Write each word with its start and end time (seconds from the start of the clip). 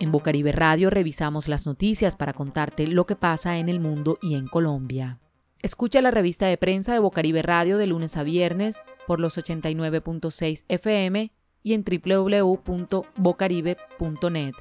En 0.00 0.12
Bocaribe 0.12 0.52
Radio 0.52 0.90
revisamos 0.90 1.48
las 1.48 1.66
noticias 1.66 2.14
para 2.16 2.32
contarte 2.32 2.86
lo 2.86 3.04
que 3.04 3.16
pasa 3.16 3.58
en 3.58 3.68
el 3.68 3.80
mundo 3.80 4.16
y 4.22 4.36
en 4.36 4.46
Colombia. 4.46 5.18
Escucha 5.60 6.00
la 6.00 6.12
revista 6.12 6.46
de 6.46 6.56
prensa 6.56 6.92
de 6.92 7.00
Bocaribe 7.00 7.42
Radio 7.42 7.78
de 7.78 7.88
lunes 7.88 8.16
a 8.16 8.22
viernes 8.22 8.76
por 9.08 9.18
los 9.18 9.36
89.6 9.36 10.62
FM 10.68 11.32
y 11.64 11.74
en 11.74 11.84
www.bocaribe.net. 11.84 14.54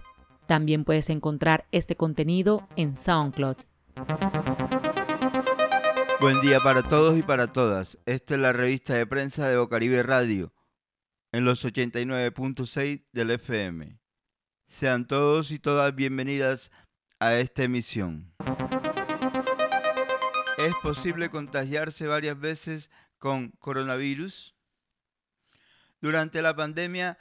También 0.48 0.86
puedes 0.86 1.12
encontrar 1.12 1.68
este 1.72 1.96
contenido 1.96 2.68
en 2.76 2.98
SoundCloud. 2.98 3.58
Buen 6.20 6.42
día 6.42 6.60
para 6.62 6.82
todos 6.82 7.16
y 7.16 7.22
para 7.22 7.54
todas. 7.54 8.00
Esta 8.08 8.34
es 8.34 8.42
la 8.42 8.54
revista 8.54 8.96
de 8.96 9.06
prensa 9.06 9.48
de 9.48 9.58
Bocaribe 9.58 10.02
Radio 10.02 10.52
en 11.32 11.46
los 11.46 11.66
89.6 11.66 13.06
del 13.12 13.32
FM. 13.32 14.00
Sean 14.68 15.08
todos 15.08 15.52
y 15.52 15.60
todas 15.60 15.96
bienvenidas 15.96 16.72
a 17.20 17.36
esta 17.36 17.64
emisión. 17.64 18.34
¿Es 20.58 20.74
posible 20.82 21.30
contagiarse 21.30 22.08
varias 22.08 22.40
veces 22.40 22.90
con 23.18 23.52
coronavirus? 23.60 24.56
Durante 26.02 26.42
la 26.42 26.56
pandemia 26.56 27.18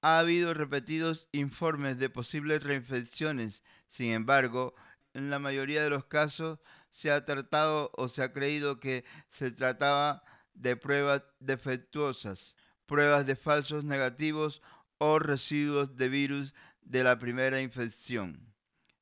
ha 0.00 0.18
habido 0.18 0.52
repetidos 0.54 1.28
informes 1.32 1.98
de 1.98 2.10
posibles 2.10 2.62
reinfecciones. 2.62 3.62
Sin 3.88 4.12
embargo, 4.12 4.74
en 5.14 5.30
la 5.30 5.38
mayoría 5.38 5.82
de 5.82 5.90
los 5.90 6.04
casos 6.06 6.58
se 6.90 7.10
ha 7.10 7.24
tratado 7.24 7.90
o 7.94 8.08
se 8.08 8.22
ha 8.22 8.32
creído 8.32 8.80
que 8.80 9.04
se 9.28 9.50
trataba 9.50 10.22
de 10.54 10.76
pruebas 10.76 11.22
defectuosas, 11.40 12.54
pruebas 12.92 13.24
de 13.24 13.36
falsos 13.36 13.84
negativos 13.84 14.60
o 14.98 15.18
residuos 15.18 15.96
de 15.96 16.10
virus 16.10 16.52
de 16.82 17.02
la 17.02 17.18
primera 17.18 17.62
infección. 17.62 18.52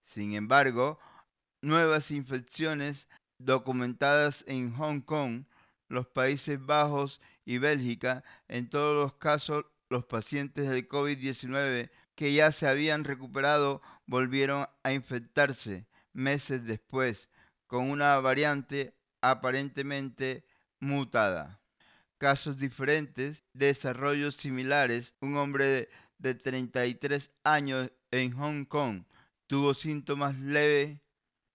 Sin 0.05 0.35
embargo, 0.35 1.01
nuevas 1.61 2.13
infecciones 2.13 3.09
documentadas 3.39 4.45
en 4.47 4.73
Hong 4.77 5.01
Kong, 5.01 5.43
los 5.89 6.07
Países 6.07 6.65
Bajos 6.65 7.21
y 7.45 7.59
Bélgica, 7.59 8.23
en 8.47 8.71
todos 8.71 8.95
los 8.95 9.15
casos 9.15 9.65
los 9.89 10.05
pacientes 10.05 10.71
del 10.71 10.89
COVID-19 10.89 11.91
que 12.15 12.33
ya 12.33 12.53
se 12.53 12.69
habían 12.69 13.03
recuperado 13.03 13.83
volvieron 14.07 14.69
a 14.85 14.93
infectarse 14.93 15.89
meses 16.13 16.65
después 16.65 17.29
con 17.67 17.91
una 17.91 18.21
variante 18.21 18.95
aparentemente 19.21 20.45
mutada. 20.79 21.60
Casos 22.21 22.59
diferentes, 22.59 23.43
desarrollos 23.55 24.37
similares, 24.37 25.15
un 25.21 25.37
hombre 25.37 25.65
de 25.65 25.89
de 26.21 26.35
33 26.35 27.31
años 27.45 27.91
en 28.11 28.33
Hong 28.33 28.65
Kong 28.65 29.05
tuvo 29.47 29.75
síntomas 29.75 30.39
leves 30.39 30.99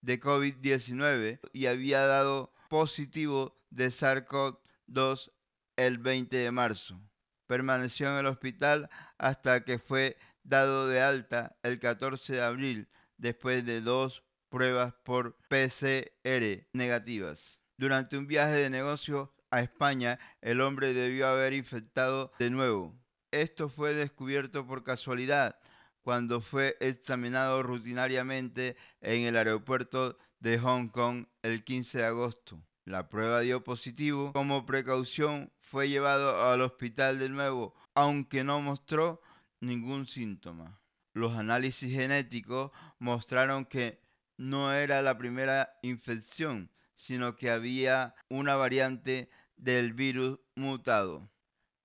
de 0.02 0.20
COVID-19 0.20 1.40
y 1.52 1.66
había 1.66 2.04
dado 2.06 2.52
positivo 2.68 3.56
de 3.70 3.88
SARS-CoV-2 3.88 5.32
el 5.76 5.98
20 5.98 6.36
de 6.36 6.50
marzo. 6.50 7.00
Permaneció 7.46 8.08
en 8.10 8.18
el 8.18 8.26
hospital 8.26 8.90
hasta 9.18 9.64
que 9.64 9.78
fue 9.78 10.16
dado 10.42 10.88
de 10.88 11.00
alta 11.00 11.56
el 11.62 11.78
14 11.78 12.34
de 12.34 12.42
abril 12.42 12.88
después 13.16 13.64
de 13.64 13.80
dos 13.80 14.24
pruebas 14.48 14.94
por 15.04 15.36
PCR 15.48 16.66
negativas. 16.72 17.62
Durante 17.78 18.18
un 18.18 18.26
viaje 18.26 18.54
de 18.54 18.70
negocio 18.70 19.32
a 19.50 19.60
España, 19.60 20.18
el 20.40 20.60
hombre 20.60 20.94
debió 20.94 21.26
haber 21.28 21.52
infectado 21.52 22.32
de 22.38 22.50
nuevo 22.50 22.94
esto 23.36 23.68
fue 23.68 23.94
descubierto 23.94 24.66
por 24.66 24.82
casualidad 24.82 25.58
cuando 26.02 26.40
fue 26.40 26.76
examinado 26.80 27.62
rutinariamente 27.62 28.76
en 29.00 29.22
el 29.22 29.36
aeropuerto 29.36 30.16
de 30.38 30.58
Hong 30.58 30.88
Kong 30.88 31.26
el 31.42 31.64
15 31.64 31.98
de 31.98 32.04
agosto. 32.04 32.62
La 32.84 33.08
prueba 33.08 33.40
dio 33.40 33.64
positivo. 33.64 34.32
Como 34.32 34.64
precaución 34.64 35.52
fue 35.58 35.88
llevado 35.88 36.50
al 36.50 36.62
hospital 36.62 37.18
de 37.18 37.28
nuevo, 37.28 37.74
aunque 37.94 38.44
no 38.44 38.60
mostró 38.60 39.20
ningún 39.60 40.06
síntoma. 40.06 40.80
Los 41.12 41.34
análisis 41.36 41.92
genéticos 41.92 42.70
mostraron 42.98 43.64
que 43.64 44.00
no 44.36 44.72
era 44.72 45.02
la 45.02 45.18
primera 45.18 45.76
infección, 45.82 46.70
sino 46.96 47.36
que 47.36 47.50
había 47.50 48.14
una 48.28 48.56
variante 48.56 49.30
del 49.56 49.92
virus 49.92 50.38
mutado. 50.54 51.30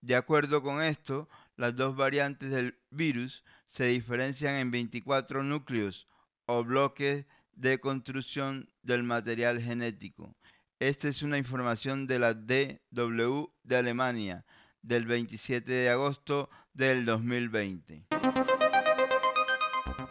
De 0.01 0.16
acuerdo 0.16 0.63
con 0.63 0.81
esto, 0.81 1.29
las 1.55 1.75
dos 1.75 1.95
variantes 1.95 2.49
del 2.49 2.79
virus 2.89 3.44
se 3.67 3.85
diferencian 3.85 4.55
en 4.55 4.72
24 4.72 5.44
núcleos 5.44 6.07
o 6.45 6.63
bloques 6.63 7.25
de 7.53 7.79
construcción 7.79 8.69
del 8.81 9.03
material 9.03 9.61
genético. 9.61 10.35
Esta 10.79 11.07
es 11.07 11.22
una 11.22 11.38
información 11.38 12.07
de 12.07 12.17
la 12.17 12.33
DW 12.33 13.45
de 13.63 13.78
Alemania 13.78 14.45
del 14.81 15.05
27 15.05 15.72
de 15.72 15.89
agosto 15.89 16.49
del 16.73 17.05
2020. 17.05 18.20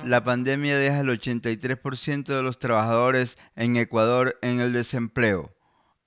La 0.05 0.25
pandemia 0.25 0.79
deja 0.79 1.01
el 1.01 1.09
83% 1.09 2.25
de 2.25 2.43
los 2.43 2.59
trabajadores 2.59 3.37
en 3.55 3.77
Ecuador 3.77 4.39
en 4.41 4.59
el 4.61 4.73
desempleo 4.73 5.55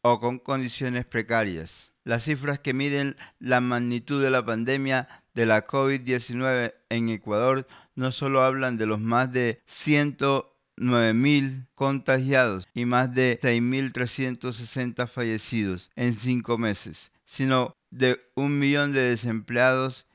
o 0.01 0.19
con 0.19 0.39
condiciones 0.39 1.05
precarias. 1.05 1.93
Las 2.03 2.23
cifras 2.23 2.59
que 2.59 2.73
miden 2.73 3.15
la 3.39 3.61
magnitud 3.61 4.21
de 4.21 4.31
la 4.31 4.43
pandemia 4.43 5.07
de 5.35 5.45
la 5.45 5.65
COVID-19 5.65 6.73
en 6.89 7.09
Ecuador 7.09 7.67
no 7.95 8.11
solo 8.11 8.41
hablan 8.41 8.77
de 8.77 8.87
los 8.87 8.99
más 8.99 9.31
de 9.31 9.61
109 9.67 11.13
mil 11.13 11.67
contagiados 11.75 12.67
y 12.73 12.85
más 12.85 13.13
de 13.13 13.39
6.360 13.41 15.07
fallecidos 15.07 15.91
en 15.95 16.15
cinco 16.15 16.57
meses, 16.57 17.11
sino 17.25 17.77
de 17.91 18.19
un 18.33 18.57
millón 18.57 18.91
de 18.91 19.01
desempleados 19.01 20.07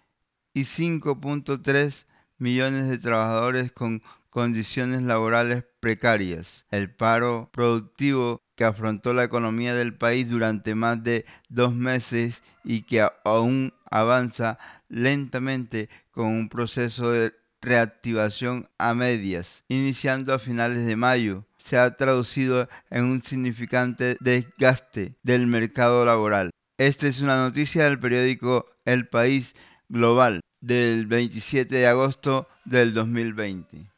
y 0.52 0.62
5.3 0.62 2.06
millones 2.38 2.88
de 2.88 2.98
trabajadores 2.98 3.72
con 3.72 4.02
condiciones 4.30 5.02
laborales 5.02 5.64
precarias. 5.80 6.64
El 6.70 6.90
paro 6.90 7.48
productivo 7.52 8.40
que 8.56 8.64
afrontó 8.64 9.12
la 9.12 9.24
economía 9.24 9.74
del 9.74 9.94
país 9.94 10.28
durante 10.28 10.74
más 10.74 11.02
de 11.02 11.24
dos 11.48 11.74
meses 11.74 12.42
y 12.64 12.82
que 12.82 13.06
aún 13.24 13.72
avanza 13.90 14.58
lentamente 14.88 15.88
con 16.12 16.26
un 16.26 16.48
proceso 16.48 17.10
de 17.10 17.34
reactivación 17.60 18.68
a 18.78 18.94
medias, 18.94 19.64
iniciando 19.68 20.32
a 20.32 20.38
finales 20.38 20.86
de 20.86 20.96
mayo, 20.96 21.44
se 21.56 21.76
ha 21.76 21.96
traducido 21.96 22.68
en 22.90 23.04
un 23.04 23.22
significante 23.22 24.16
desgaste 24.20 25.14
del 25.22 25.46
mercado 25.46 26.04
laboral. 26.04 26.50
Esta 26.78 27.08
es 27.08 27.20
una 27.20 27.42
noticia 27.42 27.84
del 27.84 27.98
periódico 27.98 28.66
El 28.84 29.08
País 29.08 29.54
Global 29.88 30.40
del 30.60 31.06
27 31.06 31.74
de 31.74 31.86
agosto 31.86 32.48
del 32.64 32.94
2020. 32.94 33.90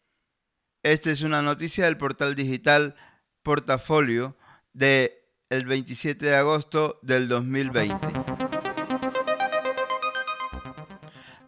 Esta 0.83 1.11
es 1.11 1.23
una 1.23 1.41
noticia 1.43 1.85
del 1.85 1.97
portal 1.97 2.35
digital 2.35 2.97
Portafolio 3.43 4.37
de 4.73 5.26
el 5.49 5.65
27 5.65 6.27
de 6.27 6.35
agosto 6.35 6.99
del 7.03 7.29
2020. 7.29 7.95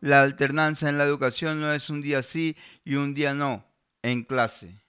La 0.00 0.22
alternancia 0.22 0.88
en 0.88 0.98
la 0.98 1.04
educación 1.04 1.60
no 1.60 1.72
es 1.72 1.90
un 1.90 2.00
día 2.00 2.22
sí 2.22 2.56
y 2.84 2.94
un 2.94 3.12
día 3.12 3.34
no 3.34 3.66
en 4.02 4.22
clase. 4.22 4.80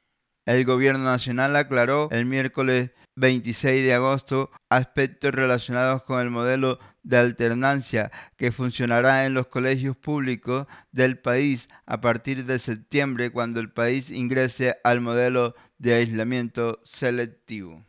El 0.45 0.63
gobierno 0.63 1.03
nacional 1.03 1.55
aclaró 1.55 2.09
el 2.11 2.25
miércoles 2.25 2.91
26 3.15 3.83
de 3.83 3.93
agosto 3.95 4.51
aspectos 4.69 5.33
relacionados 5.33 6.03
con 6.03 6.21
el 6.21 6.29
modelo 6.29 6.77
de 7.01 7.17
alternancia 7.17 8.11
que 8.37 8.51
funcionará 8.51 9.25
en 9.25 9.33
los 9.33 9.47
colegios 9.47 9.97
públicos 9.97 10.67
del 10.91 11.17
país 11.17 11.67
a 11.87 11.99
partir 11.99 12.45
de 12.45 12.59
septiembre 12.59 13.31
cuando 13.31 13.59
el 13.59 13.71
país 13.71 14.11
ingrese 14.11 14.77
al 14.83 15.01
modelo 15.01 15.55
de 15.79 15.95
aislamiento 15.95 16.79
selectivo. 16.83 17.88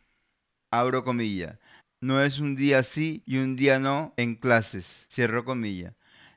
Abro 0.71 1.03
comillas. 1.03 1.59
No 2.01 2.23
es 2.23 2.39
un 2.39 2.55
día 2.55 2.85
sí 2.85 3.25
y 3.27 3.39
un 3.39 3.57
día 3.57 3.81
no 3.81 4.15
en 4.17 4.37
clases. 4.37 5.07
Cierro 5.11 5.45
comillas. 5.45 5.95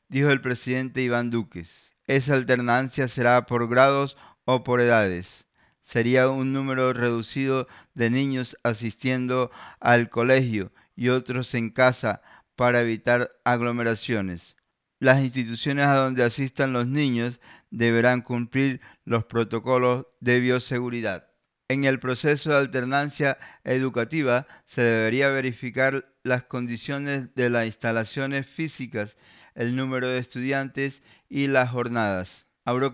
Dijo 0.10 0.30
el 0.30 0.42
presidente 0.42 1.02
Iván 1.02 1.30
Duques. 1.30 1.94
Esa 2.08 2.34
alternancia 2.34 3.08
será 3.08 3.46
por 3.46 3.70
grados 3.70 4.18
o 4.46 4.64
por 4.64 4.82
edades. 4.82 5.46
Sería 5.84 6.30
un 6.30 6.52
número 6.52 6.94
reducido 6.94 7.68
de 7.94 8.10
niños 8.10 8.58
asistiendo 8.64 9.52
al 9.80 10.10
colegio 10.10 10.72
y 10.96 11.10
otros 11.10 11.54
en 11.54 11.70
casa 11.70 12.22
para 12.56 12.82
evitar 12.82 13.32
aglomeraciones. 13.44 14.56
Las 15.00 15.22
instituciones 15.22 15.86
a 15.86 15.96
donde 15.96 16.24
asistan 16.24 16.74
los 16.74 16.88
niños 16.88 17.40
deberán 17.70 18.22
cumplir 18.22 18.82
los 19.06 19.26
protocolos 19.26 20.08
de 20.22 20.40
bioseguridad. 20.40 21.33
En 21.70 21.86
el 21.86 22.00
proceso 22.00 22.52
de 22.52 22.58
alternancia 22.58 23.38
educativa 23.64 24.48
se 24.66 24.82
debería 24.82 25.30
verificar 25.30 26.06
las 26.24 26.44
condiciones 26.44 27.34
de 27.36 27.50
las 27.50 27.66
instalaciones 27.66 28.46
físicas, 28.48 29.18
el 29.56 29.76
número 29.76 30.08
de 30.08 30.20
estudiantes 30.20 31.02
y 31.30 31.48
las 31.48 31.70
jornadas. 31.70 32.48
Abro. 32.66 32.94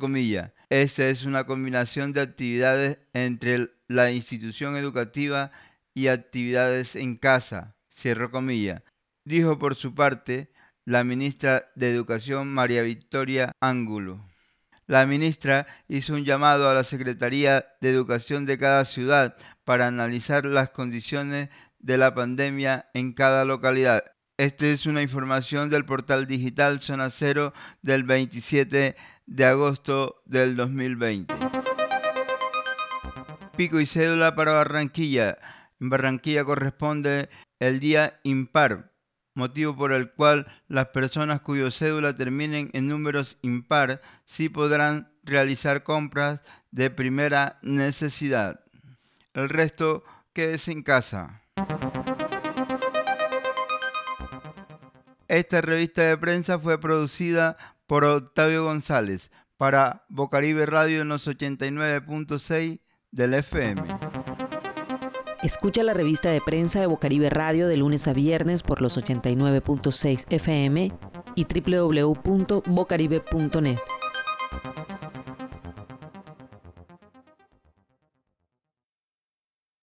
Esta 0.70 1.08
es 1.08 1.26
una 1.26 1.46
combinación 1.46 2.14
de 2.14 2.22
actividades 2.22 3.00
entre 3.14 3.70
la 3.88 4.12
institución 4.12 4.76
educativa 4.78 5.52
y 5.94 6.08
actividades 6.08 6.96
en 6.96 7.18
casa. 7.18 7.76
Cierro 7.92 8.32
comilla 8.32 8.84
dijo 9.30 9.60
por 9.60 9.76
su 9.76 9.94
parte 9.94 10.52
la 10.86 11.04
ministra 11.04 11.70
de 11.76 11.92
Educación 11.92 12.48
María 12.48 12.82
Victoria 12.82 13.52
Ángulo. 13.62 14.29
La 14.90 15.06
ministra 15.06 15.68
hizo 15.88 16.16
un 16.16 16.26
llamado 16.26 16.68
a 16.68 16.74
la 16.74 16.84
Secretaría 16.84 17.64
de 17.80 17.92
Educación 17.92 18.48
de 18.48 18.58
cada 18.58 18.86
ciudad 18.86 19.38
para 19.64 19.86
analizar 19.86 20.48
las 20.48 20.72
condiciones 20.72 21.50
de 21.78 22.00
la 22.00 22.16
pandemia 22.16 22.90
en 22.96 23.14
cada 23.14 23.46
localidad. 23.46 24.04
Esta 24.38 24.66
es 24.66 24.88
una 24.88 25.04
información 25.04 25.70
del 25.70 25.86
portal 25.86 26.26
digital 26.26 26.82
Zona 26.82 27.12
Cero 27.12 27.54
del 27.84 28.02
27 28.02 28.96
de 29.28 29.46
agosto 29.46 30.24
del 30.26 30.56
2020. 30.56 31.36
Pico 33.58 33.80
y 33.80 33.86
cédula 33.86 34.34
para 34.34 34.54
Barranquilla. 34.54 35.38
En 35.80 35.92
Barranquilla 35.92 36.44
corresponde 36.44 37.30
el 37.60 37.80
día 37.80 38.20
impar 38.24 38.92
motivo 39.40 39.76
por 39.76 39.92
el 39.92 40.12
cual 40.12 40.46
las 40.68 40.90
personas 40.90 41.42
cuyo 41.42 41.72
cédula 41.72 42.16
terminen 42.16 42.70
en 42.74 42.88
números 42.88 43.38
impar 43.42 44.02
sí 44.26 44.50
podrán 44.50 45.12
realizar 45.24 45.84
compras 45.84 46.42
de 46.70 46.92
primera 46.92 47.58
necesidad. 47.64 48.60
El 49.34 49.50
resto 49.50 50.04
quédese 50.34 50.72
en 50.72 50.84
casa. 50.84 51.42
Esta 55.28 55.62
revista 55.62 56.02
de 56.02 56.18
prensa 56.18 56.60
fue 56.60 56.80
producida 56.80 57.56
por 57.88 58.04
Octavio 58.04 58.66
González 58.66 59.32
para 59.58 60.06
Bocaribe 60.10 60.66
Radio 60.66 61.02
en 61.02 61.08
los 61.08 61.28
89.6 61.28 62.80
del 63.12 63.34
FM. 63.34 63.84
Escucha 65.44 65.84
la 65.84 65.94
revista 65.94 66.32
de 66.32 66.42
prensa 66.42 66.82
de 66.82 66.88
Bocaribe 66.88 67.30
Radio 67.30 67.70
de 67.70 67.78
lunes 67.78 68.10
a 68.10 68.14
viernes 68.14 68.62
por 68.62 68.82
los 68.82 68.98
89.6 68.98 70.26
FM 70.30 70.92
y 71.36 71.46
www.bocaribe.net. 71.46 73.80